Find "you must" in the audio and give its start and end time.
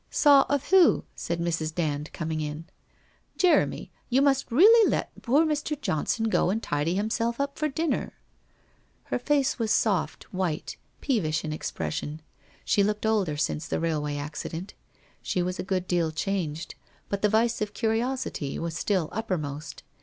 4.09-4.51